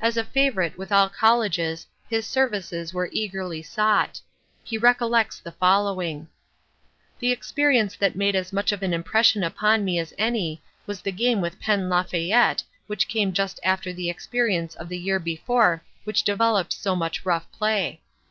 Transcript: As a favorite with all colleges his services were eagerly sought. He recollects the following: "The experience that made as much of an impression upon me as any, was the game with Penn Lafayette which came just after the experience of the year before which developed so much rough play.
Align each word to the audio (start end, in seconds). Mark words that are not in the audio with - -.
As 0.00 0.16
a 0.16 0.24
favorite 0.24 0.78
with 0.78 0.90
all 0.90 1.10
colleges 1.10 1.86
his 2.08 2.26
services 2.26 2.94
were 2.94 3.10
eagerly 3.12 3.60
sought. 3.60 4.18
He 4.64 4.78
recollects 4.78 5.38
the 5.38 5.52
following: 5.52 6.28
"The 7.18 7.30
experience 7.30 7.94
that 7.96 8.16
made 8.16 8.34
as 8.34 8.54
much 8.54 8.72
of 8.72 8.82
an 8.82 8.94
impression 8.94 9.44
upon 9.44 9.84
me 9.84 9.98
as 9.98 10.14
any, 10.16 10.62
was 10.86 11.02
the 11.02 11.12
game 11.12 11.42
with 11.42 11.60
Penn 11.60 11.90
Lafayette 11.90 12.64
which 12.86 13.06
came 13.06 13.34
just 13.34 13.60
after 13.62 13.92
the 13.92 14.08
experience 14.08 14.76
of 14.76 14.88
the 14.88 14.98
year 14.98 15.18
before 15.18 15.82
which 16.04 16.22
developed 16.24 16.72
so 16.72 16.96
much 16.96 17.26
rough 17.26 17.44
play. 17.52 18.00